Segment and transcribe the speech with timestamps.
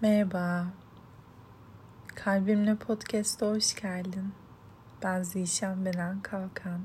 [0.00, 0.66] Merhaba.
[2.14, 4.32] Kalbimle Podcast'a hoş geldin.
[5.02, 6.80] Ben Zişan Benen Kalkan.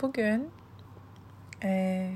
[0.00, 0.50] Bugün
[1.62, 2.12] e,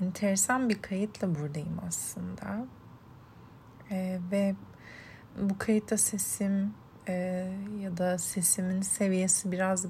[0.00, 2.66] enteresan bir kayıtla buradayım aslında.
[3.90, 4.54] E, ve
[5.38, 6.74] bu kayıtta sesim
[7.08, 7.12] e,
[7.80, 9.86] ya da sesimin seviyesi biraz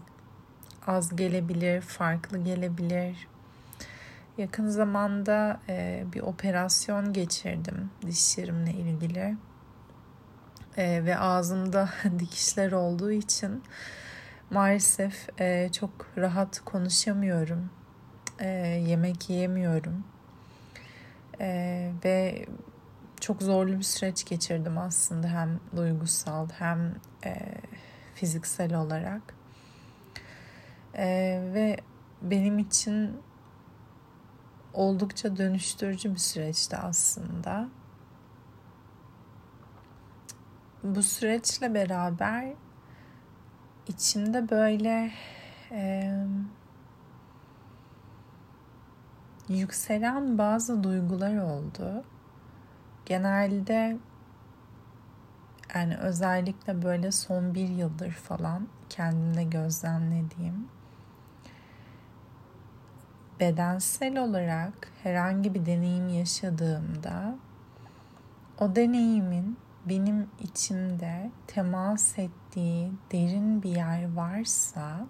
[0.86, 3.31] az gelebilir, farklı gelebilir
[4.38, 9.36] Yakın zamanda e, bir operasyon geçirdim dişlerimle ilgili.
[10.76, 11.88] E, ve ağzımda
[12.18, 13.62] dikişler olduğu için
[14.50, 17.71] maalesef e, çok rahat konuşamıyorum.
[18.38, 18.48] E,
[18.88, 20.04] yemek yiyemiyorum.
[21.40, 22.46] E, ve
[23.21, 27.35] çok zorlu bir süreç geçirdim aslında hem duygusal hem e,
[28.14, 29.22] fiziksel olarak.
[30.94, 31.07] E,
[31.54, 31.76] ve
[32.22, 33.16] benim için
[34.75, 37.69] oldukça dönüştürücü bir süreçti aslında.
[40.83, 42.52] Bu süreçle beraber
[43.88, 45.12] içimde böyle
[45.70, 46.14] e,
[49.48, 52.05] yükselen bazı duygular oldu.
[53.06, 53.98] Genelde
[55.74, 60.68] yani özellikle böyle son bir yıldır falan kendimde gözlemlediğim
[63.42, 67.34] bedensel olarak herhangi bir deneyim yaşadığımda
[68.58, 75.06] o deneyimin benim içimde temas ettiği derin bir yer varsa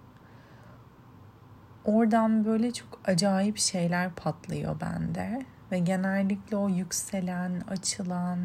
[1.85, 8.39] oradan böyle çok acayip şeyler patlıyor bende ve genellikle o yükselen, açılan,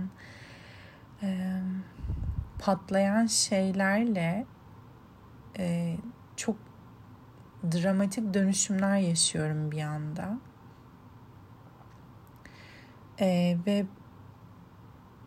[1.23, 1.61] e,
[2.59, 4.47] patlayan şeylerle
[5.59, 5.97] e,
[6.37, 6.57] çok
[7.65, 10.39] dramatik dönüşümler yaşıyorum bir anda.
[13.21, 13.87] Ee, ve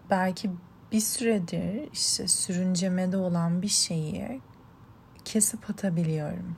[0.10, 0.52] belki
[0.92, 4.42] bir süredir işte sürüncemede olan bir şeyi
[5.26, 6.56] kesip atabiliyorum.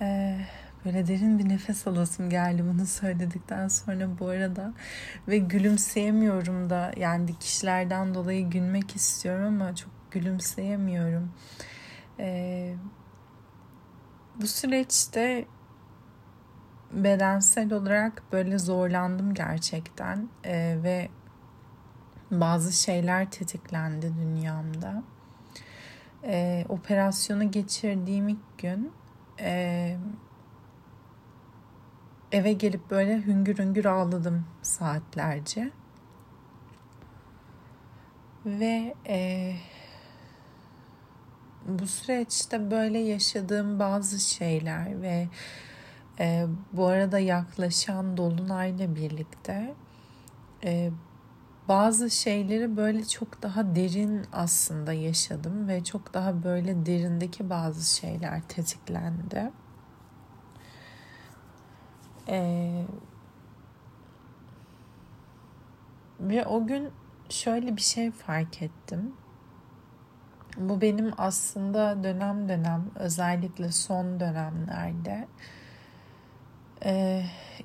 [0.00, 0.38] Ee,
[0.84, 4.72] böyle derin bir nefes alasım geldi bunu söyledikten sonra bu arada
[5.28, 11.30] ve gülümseyemiyorum da yani dikişlerden dolayı gülmek istiyorum ama çok gülümseyemiyorum.
[12.18, 12.74] Ee,
[14.40, 15.46] bu süreçte
[16.92, 21.08] bedensel olarak böyle zorlandım gerçekten ee, ve
[22.30, 25.02] bazı şeyler tetiklendi dünyamda.
[26.24, 28.92] Ee, operasyonu geçirdiğim ilk gün
[29.40, 29.96] e,
[32.32, 35.70] eve gelip böyle hüngür hüngür ağladım saatlerce
[38.46, 39.52] ve e,
[41.68, 45.28] bu süreçte böyle yaşadığım bazı şeyler ve
[46.20, 49.74] e, bu arada yaklaşan dolunayla birlikte
[50.64, 50.90] e,
[51.68, 58.42] bazı şeyleri böyle çok daha derin aslında yaşadım ve çok daha böyle derindeki bazı şeyler
[58.48, 59.50] tetiklendi.
[62.28, 62.84] Ee,
[66.20, 66.90] ve o gün
[67.28, 69.12] şöyle bir şey fark ettim.
[70.56, 75.28] Bu benim aslında dönem dönem özellikle son dönemlerde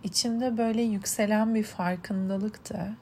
[0.03, 2.93] içimde böyle yükselen bir farkındalıktı.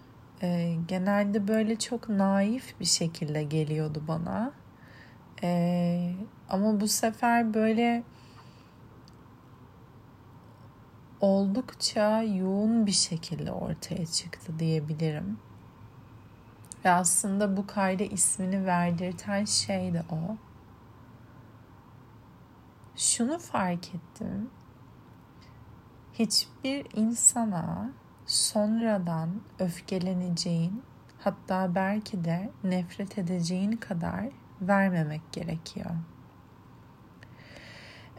[0.88, 4.52] Genelde böyle çok naif bir şekilde geliyordu bana.
[6.50, 8.04] Ama bu sefer böyle
[11.22, 15.38] oldukça yoğun bir şekilde ortaya çıktı diyebilirim.
[16.92, 20.38] Aslında bu kayda ismini verdirten şey de o.
[22.96, 24.50] Şunu fark ettim.
[26.14, 27.90] Hiçbir insana
[28.26, 29.30] sonradan
[29.60, 30.84] öfkeleneceğin
[31.20, 34.26] hatta belki de nefret edeceğin kadar
[34.62, 35.92] vermemek gerekiyor.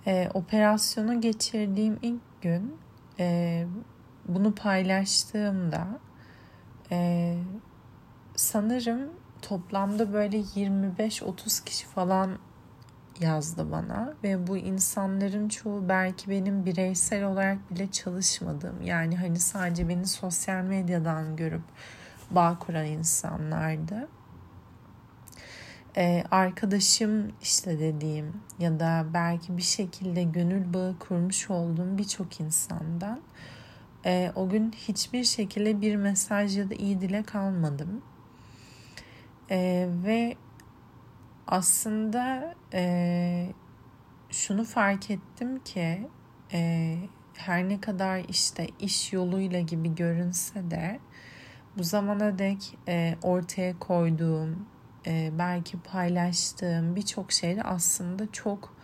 [0.06, 2.77] Ee, operasyonu geçirdiğim ilk gün
[3.18, 3.66] e,
[4.28, 5.86] bunu paylaştığımda
[6.91, 7.36] e,
[8.41, 9.10] sanırım
[9.42, 12.39] toplamda böyle 25-30 kişi falan
[13.21, 19.89] yazdı bana ve bu insanların çoğu belki benim bireysel olarak bile çalışmadığım yani hani sadece
[19.89, 21.63] beni sosyal medyadan görüp
[22.31, 24.09] bağ kuran insanlardı.
[25.97, 33.21] Ee, arkadaşım işte dediğim ya da belki bir şekilde gönül bağı kurmuş olduğum birçok insandan
[34.07, 38.03] e, o gün hiçbir şekilde bir mesaj ya da iyi dilek almadım.
[39.50, 40.36] E, ve
[41.47, 43.52] aslında e,
[44.30, 46.08] şunu fark ettim ki
[46.52, 46.97] e,
[47.34, 51.00] her ne kadar işte iş yoluyla gibi görünse de
[51.78, 54.66] bu zamana dek e, ortaya koyduğum
[55.06, 58.74] e, belki paylaştığım birçok şeyde aslında çok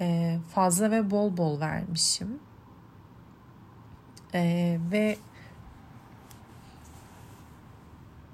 [0.00, 2.38] e, fazla ve bol bol vermişim.
[4.34, 5.18] E, ve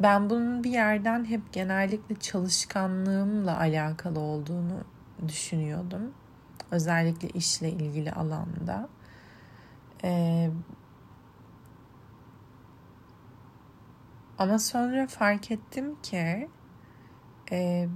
[0.00, 4.84] ben bunun bir yerden hep genellikle çalışkanlığımla alakalı olduğunu
[5.28, 6.14] düşünüyordum.
[6.70, 8.88] Özellikle işle ilgili alanda.
[10.04, 10.50] Ee,
[14.38, 16.48] ama sonra fark ettim ki
[17.52, 17.88] e,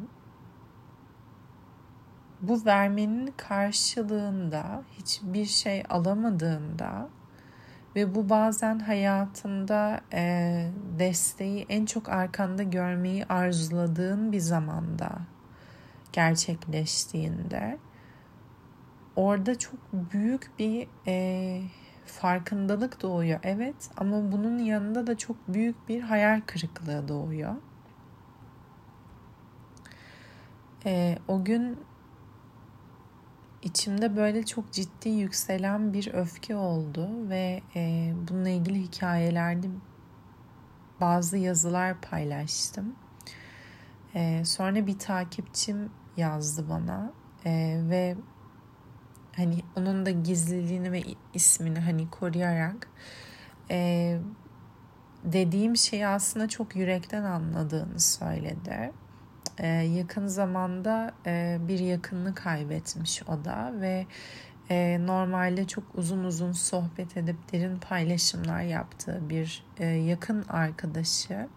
[2.41, 7.09] bu vermenin karşılığında hiçbir şey alamadığında
[7.97, 10.67] ve bu bazen hayatında e,
[10.99, 15.11] desteği en çok arkanda görmeyi arzuladığın bir zamanda
[16.13, 17.79] gerçekleştiğinde
[19.17, 21.63] orada çok büyük bir e,
[22.07, 23.41] farkındalık doğuyor.
[23.43, 27.55] Evet ama bunun yanında da çok büyük bir hayal kırıklığı doğuyor.
[30.87, 31.79] E, o gün
[33.65, 39.67] içimde böyle çok ciddi yükselen bir öfke oldu ve e, bununla ilgili hikayelerde
[41.01, 42.95] bazı yazılar paylaştım.
[44.15, 47.13] E, sonra bir takipçim yazdı bana
[47.45, 48.17] e, ve
[49.37, 51.03] hani onun da gizliliğini ve
[51.35, 52.89] ismini hani koruyarak
[53.71, 54.19] e,
[55.25, 58.93] dediğim şeyi aslında çok yürekten anladığını söyledi
[59.59, 64.07] e, yakın zamanda e, bir yakınını kaybetmiş o da ve
[64.71, 71.49] e, normalde çok uzun uzun sohbet edip derin paylaşımlar yaptığı bir e, yakın arkadaşı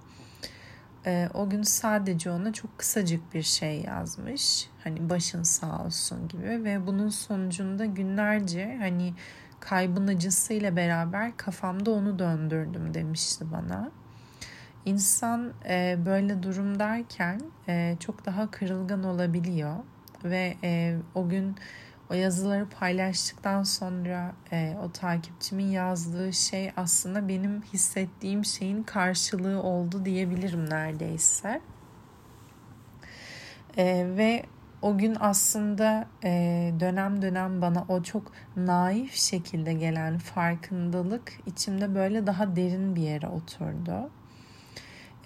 [1.05, 6.63] e, o gün sadece ona çok kısacık bir şey yazmış hani başın sağ olsun gibi
[6.63, 9.13] ve bunun sonucunda günlerce hani
[9.59, 13.91] kaybın acısıyla beraber kafamda onu döndürdüm demişti bana.
[14.88, 19.75] İnsan e, böyle durumdayken e, çok daha kırılgan olabiliyor
[20.24, 21.56] ve e, o gün
[22.10, 30.06] o yazıları paylaştıktan sonra e, o takipçimin yazdığı şey aslında benim hissettiğim şeyin karşılığı oldu
[30.06, 31.62] diyebilirim neredeyse.
[33.78, 34.44] E, ve
[34.81, 36.30] o gün aslında e,
[36.80, 43.28] dönem dönem bana o çok naif şekilde gelen farkındalık içimde böyle daha derin bir yere
[43.28, 44.10] oturdu.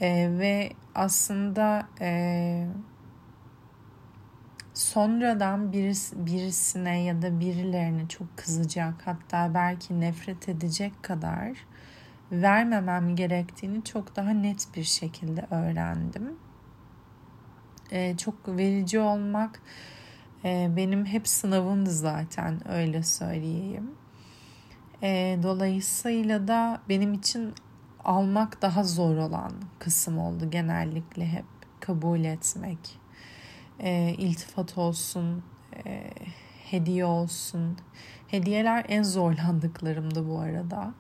[0.02, 2.68] E, ve aslında e,
[4.74, 11.58] sonradan birisi, birisine ya da birilerine çok kızacak hatta belki nefret edecek kadar
[12.32, 16.36] vermemem gerektiğini çok daha net bir şekilde öğrendim.
[17.92, 19.62] E, çok verici olmak
[20.46, 23.92] e, benim hep sınavımdı zaten öyle söyleyeyim.
[25.04, 27.54] E, dolayısıyla da benim için
[28.06, 31.46] almak daha zor olan kısım oldu genellikle hep
[31.80, 33.00] kabul etmek.
[33.80, 35.44] E, iltifat olsun,
[35.86, 36.10] e,
[36.72, 37.78] hediye olsun.
[38.28, 40.94] Hediyeler en zorlandıklarımdı bu arada.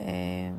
[0.00, 0.52] E,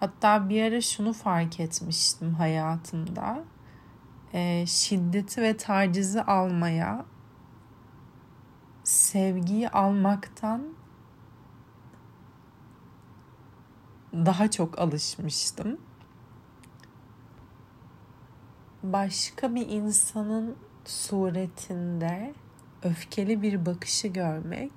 [0.00, 3.44] hatta bir ara şunu fark etmiştim hayatımda.
[4.34, 7.04] E, şiddeti ve tacizi almaya
[8.84, 10.62] sevgiyi almaktan
[14.12, 15.78] daha çok alışmıştım.
[18.82, 22.34] Başka bir insanın suretinde
[22.82, 24.72] öfkeli bir bakışı görmek,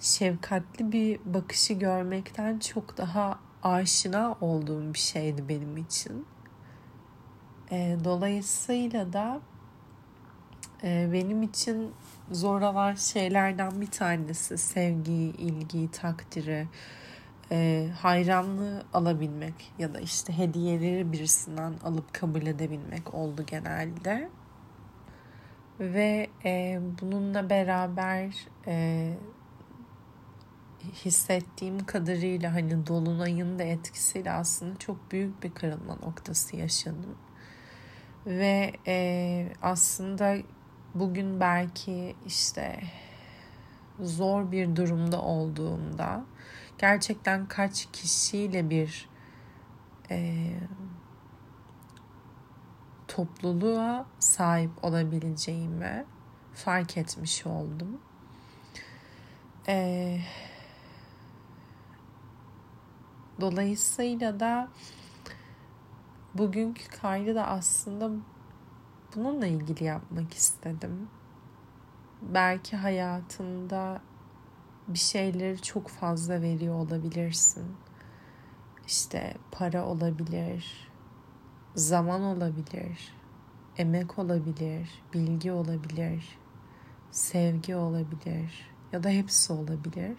[0.00, 6.26] şefkatli bir bakışı görmekten çok daha aşina olduğum bir şeydi benim için.
[7.70, 9.40] E, dolayısıyla da
[10.82, 11.92] e, benim için
[12.30, 16.68] zor olan şeylerden bir tanesi sevgi, ilgi, takdiri,
[17.52, 24.30] e, hayranlığı alabilmek ya da işte hediyeleri birisinden alıp kabul edebilmek oldu genelde.
[25.80, 28.34] Ve e, bununla beraber
[28.66, 29.10] e,
[31.04, 37.16] hissettiğim kadarıyla hani dolunayın da etkisiyle aslında çok büyük bir kırılma noktası yaşadım.
[38.26, 40.36] Ve e, aslında
[40.94, 42.80] bugün belki işte
[44.00, 46.24] zor bir durumda olduğumda
[46.78, 49.08] gerçekten kaç kişiyle bir
[50.10, 50.50] e,
[53.08, 56.04] topluluğa sahip olabileceğimi
[56.54, 58.00] fark etmiş oldum.
[59.68, 60.18] E,
[63.40, 64.68] dolayısıyla da
[66.34, 68.10] bugünkü kaydı da aslında
[69.16, 71.08] bununla ilgili yapmak istedim.
[72.22, 74.00] belki hayatında
[74.88, 77.76] bir şeyleri çok fazla veriyor olabilirsin.
[78.86, 80.88] İşte para olabilir,
[81.74, 83.14] zaman olabilir,
[83.78, 86.38] emek olabilir, bilgi olabilir,
[87.10, 90.18] sevgi olabilir ya da hepsi olabilir.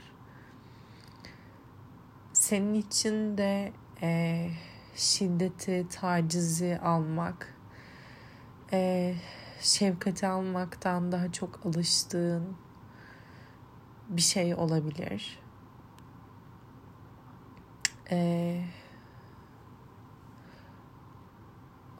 [2.33, 4.49] Senin için de e,
[4.95, 7.55] şiddeti, tacizi almak,
[8.73, 9.13] e,
[9.59, 12.64] şefkati almaktan daha çok alıştığın
[14.09, 15.39] bir şey olabilir.
[18.11, 18.65] Ee,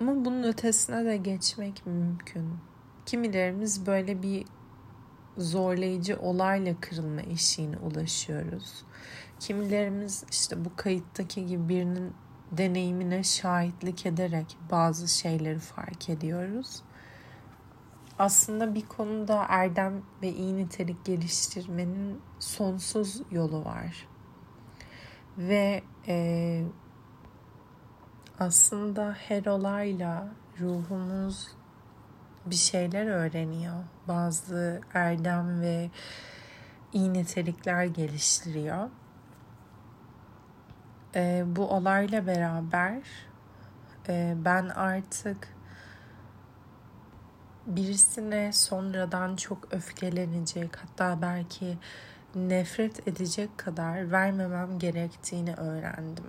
[0.02, 2.58] ama bunun ötesine de geçmek mümkün.
[3.06, 4.46] Kimilerimiz böyle bir
[5.38, 8.84] zorlayıcı olayla kırılma eşiğine ulaşıyoruz.
[9.40, 12.14] Kimilerimiz işte bu kayıttaki gibi birinin
[12.52, 16.82] deneyimine şahitlik ederek bazı şeyleri fark ediyoruz.
[18.20, 24.08] Aslında bir konuda erdem ve iyi nitelik geliştirmenin sonsuz yolu var.
[25.38, 26.64] Ve e,
[28.40, 30.28] aslında her olayla
[30.60, 31.48] ruhumuz
[32.46, 33.84] bir şeyler öğreniyor.
[34.08, 35.90] Bazı erdem ve
[36.94, 38.90] iyi nitelikler geliştiriyor.
[41.16, 43.02] E, bu olayla beraber
[44.10, 45.55] e, ben artık
[47.66, 51.78] birisine sonradan çok öfkelenecek hatta belki
[52.36, 56.26] nefret edecek kadar vermemem gerektiğini öğrendim.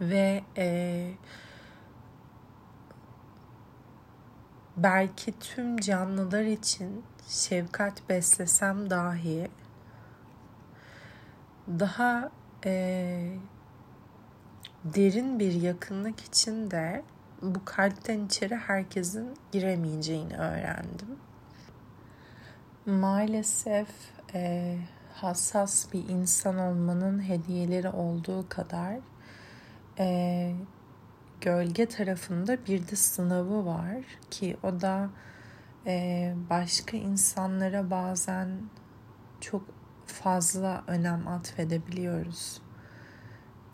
[0.00, 1.12] Ve e,
[4.76, 9.50] belki tüm canlılar için şefkat beslesem dahi
[11.68, 12.30] daha
[12.64, 13.36] e,
[14.84, 17.04] derin bir yakınlık için de
[17.42, 21.18] bu kalpten içeri herkesin giremeyeceğini öğrendim.
[22.86, 23.88] Maalesef
[24.34, 24.76] e,
[25.14, 28.96] hassas bir insan olmanın hediyeleri olduğu kadar
[29.98, 30.54] e,
[31.40, 33.98] gölge tarafında bir de sınavı var
[34.30, 35.10] ki o da
[35.86, 38.48] e, başka insanlara bazen
[39.40, 39.62] çok
[40.06, 42.62] fazla önem atfedebiliyoruz.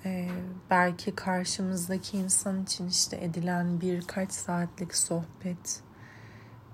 [0.04, 0.30] Ee,
[0.70, 5.82] belki karşımızdaki insan için işte edilen birkaç saatlik sohbet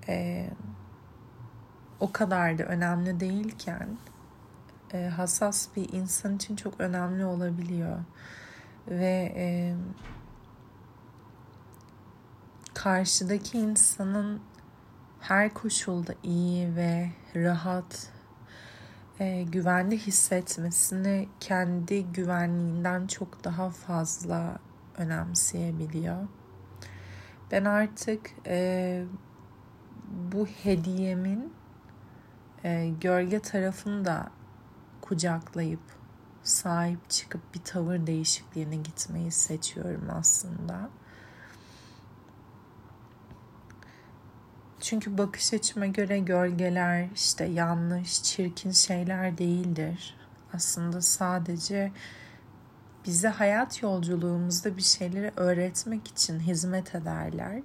[0.07, 0.49] e,
[1.99, 3.97] o kadar da önemli değilken
[4.93, 7.99] e, hassas bir insan için çok önemli olabiliyor.
[8.87, 9.75] Ve e,
[12.73, 14.41] karşıdaki insanın
[15.19, 18.14] her koşulda iyi ve rahat
[19.19, 24.59] e, güvende hissetmesini kendi güvenliğinden çok daha fazla
[24.97, 26.27] önemseyebiliyor.
[27.51, 29.05] Ben artık e,
[30.31, 31.53] bu hediyemin
[32.63, 34.31] e, gölge tarafını da
[35.01, 35.81] kucaklayıp
[36.43, 40.89] sahip çıkıp bir tavır değişikliğine gitmeyi seçiyorum aslında.
[44.85, 50.15] Çünkü bakış açıma göre gölgeler işte yanlış, çirkin şeyler değildir.
[50.53, 51.91] Aslında sadece
[53.05, 57.61] bize hayat yolculuğumuzda bir şeyleri öğretmek için hizmet ederler.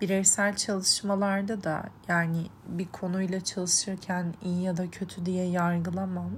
[0.00, 6.30] Bireysel çalışmalarda da yani bir konuyla çalışırken iyi ya da kötü diye yargılamam.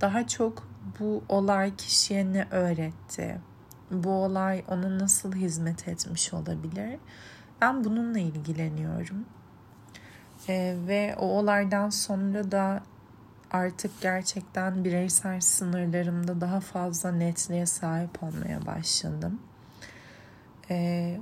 [0.00, 0.68] Daha çok
[1.00, 3.40] bu olay kişiye ne öğretti?
[3.90, 6.98] Bu olay ona nasıl hizmet etmiş olabilir?
[7.64, 9.24] Ben bununla ilgileniyorum.
[10.48, 12.82] Ee, ve o olaydan sonra da
[13.50, 19.40] artık gerçekten bireysel sınırlarımda daha fazla netliğe sahip olmaya başladım.
[20.70, 21.20] Ee,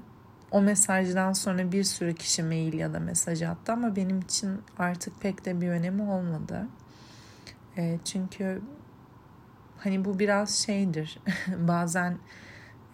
[0.50, 5.20] o mesajdan sonra bir sürü kişi mail ya da mesaj attı ama benim için artık
[5.20, 6.66] pek de bir önemi olmadı.
[7.76, 8.62] Ee, çünkü
[9.78, 11.18] hani bu biraz şeydir.
[11.56, 12.18] Bazen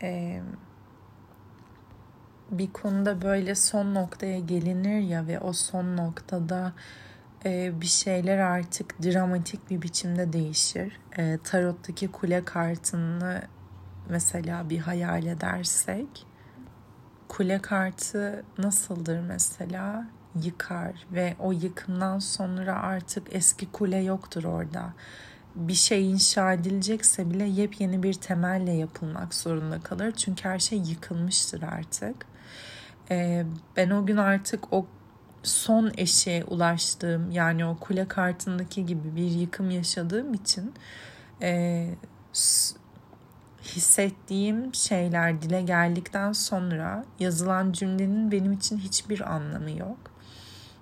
[0.02, 0.42] e,
[2.50, 6.72] bir konuda böyle son noktaya gelinir ya ve o son noktada
[7.44, 11.00] e, bir şeyler artık dramatik bir biçimde değişir.
[11.16, 13.42] E, tarottaki kule kartını
[14.08, 16.26] mesela bir hayal edersek
[17.28, 20.06] kule kartı nasıldır mesela?
[20.42, 24.92] Yıkar ve o yıkımdan sonra artık eski kule yoktur orada.
[25.54, 30.12] Bir şey inşa edilecekse bile yepyeni bir temelle yapılmak zorunda kalır.
[30.12, 32.27] Çünkü her şey yıkılmıştır artık.
[33.10, 33.44] Ee,
[33.76, 34.86] ben o gün artık o
[35.42, 40.74] son eşeğe ulaştığım yani o kule kartındaki gibi bir yıkım yaşadığım için
[41.42, 41.88] e,
[43.62, 49.98] hissettiğim şeyler dile geldikten sonra yazılan cümlenin benim için hiçbir anlamı yok.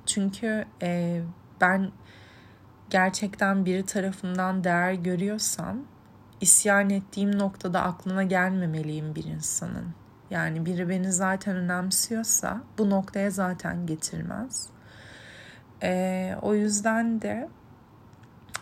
[0.07, 1.23] Çünkü e,
[1.61, 1.93] ben
[2.91, 5.79] gerçekten biri tarafından değer görüyorsam
[6.41, 10.06] isyan ettiğim noktada aklına gelmemeliyim bir insanın.
[10.31, 14.69] Yani biri beni zaten önemsiyorsa bu noktaya zaten getirmez.
[15.83, 17.49] E, o yüzden de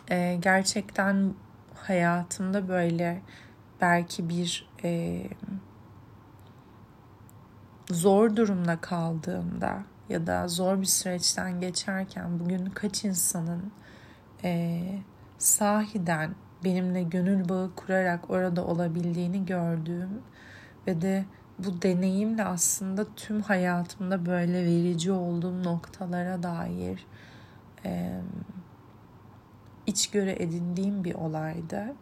[0.09, 1.33] e, gerçekten
[1.75, 3.21] hayatımda böyle
[3.81, 5.23] belki bir e,
[7.91, 13.71] zor durumda kaldığımda ya da zor bir süreçten geçerken bugün kaç insanın
[14.43, 14.81] e,
[15.37, 20.21] sahiden benimle gönül bağı kurarak orada olabildiğini gördüğüm
[20.87, 21.25] ve de
[21.59, 27.05] bu deneyimle aslında tüm hayatımda böyle verici olduğum noktalara dair
[27.85, 28.21] e,
[29.85, 31.95] içgörü edindiğim bir olaydı.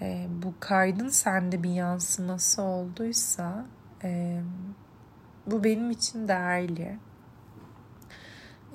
[0.00, 3.66] E, bu kaydın sende bir yansıması olduysa
[4.04, 4.40] e,
[5.46, 6.98] bu benim için değerli.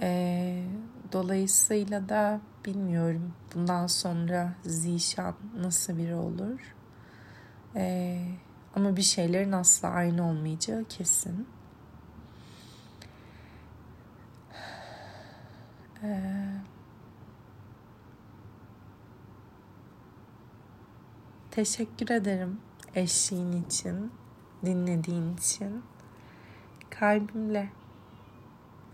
[0.01, 0.63] E,
[1.12, 6.75] dolayısıyla da bilmiyorum bundan sonra Zişan nasıl biri olur.
[7.75, 8.19] E,
[8.75, 11.47] ama bir şeylerin asla aynı olmayacağı kesin.
[16.03, 16.53] Ee,
[21.51, 22.59] teşekkür ederim
[22.95, 24.11] eşliğin için,
[24.65, 25.83] dinlediğin için.
[26.89, 27.69] Kalbimle